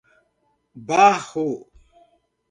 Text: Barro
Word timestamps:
Barro 0.87 1.51